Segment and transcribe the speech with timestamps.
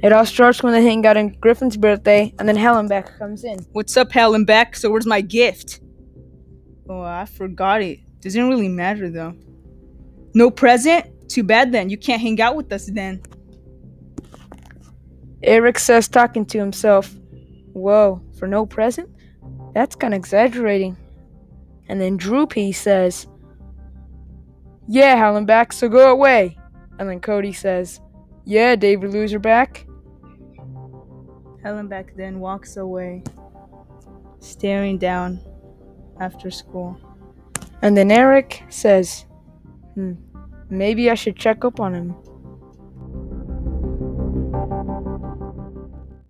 [0.00, 3.58] It all starts when they hang out on Griffin's birthday, and then Hallenbeck comes in.
[3.72, 4.76] What's up, Hallenbeck?
[4.76, 5.80] So where's my gift?
[6.88, 7.98] Oh, I forgot it.
[8.20, 9.34] Doesn't really matter though.
[10.34, 11.06] No present?
[11.28, 11.90] Too bad then.
[11.90, 13.22] You can't hang out with us then.
[15.42, 17.14] Eric says, talking to himself,
[17.72, 19.10] Whoa, for no present?
[19.74, 20.96] That's kind of exaggerating.
[21.88, 23.26] And then Droopy says,
[24.86, 26.56] Yeah, Hallenbeck, so go away.
[26.98, 28.00] And then Cody says,
[28.48, 29.84] Yeah, David Loserback.
[31.90, 33.22] back then walks away,
[34.38, 35.38] staring down
[36.18, 36.98] after school.
[37.82, 39.26] And then Eric says,
[39.92, 40.14] Hmm,
[40.70, 42.14] maybe I should check up on him.